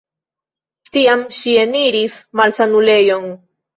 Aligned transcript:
Tiam 0.95 1.21
ŝi 1.39 1.53
eniris 1.65 2.17
malsanulejon. 2.41 3.29